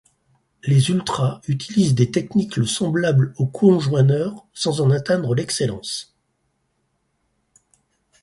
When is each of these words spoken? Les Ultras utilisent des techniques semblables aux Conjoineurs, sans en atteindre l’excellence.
Les 0.63 0.89
Ultras 0.89 1.41
utilisent 1.47 1.93
des 1.93 2.09
techniques 2.09 2.65
semblables 2.67 3.35
aux 3.37 3.45
Conjoineurs, 3.45 4.47
sans 4.51 4.81
en 4.81 4.89
atteindre 4.89 5.35
l’excellence. 5.35 6.15